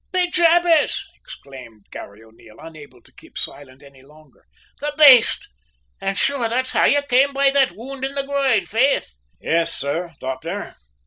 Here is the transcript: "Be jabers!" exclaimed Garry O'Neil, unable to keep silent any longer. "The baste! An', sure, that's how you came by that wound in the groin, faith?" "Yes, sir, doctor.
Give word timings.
"Be 0.11 0.31
jabers!" 0.31 1.05
exclaimed 1.15 1.85
Garry 1.91 2.23
O'Neil, 2.23 2.55
unable 2.57 3.03
to 3.03 3.11
keep 3.13 3.37
silent 3.37 3.83
any 3.83 4.01
longer. 4.01 4.45
"The 4.79 4.95
baste! 4.97 5.47
An', 5.99 6.15
sure, 6.15 6.49
that's 6.49 6.71
how 6.71 6.85
you 6.85 7.03
came 7.03 7.33
by 7.33 7.51
that 7.51 7.73
wound 7.73 8.03
in 8.03 8.15
the 8.15 8.23
groin, 8.23 8.65
faith?" 8.65 9.19
"Yes, 9.39 9.71
sir, 9.77 10.15
doctor. 10.19 10.73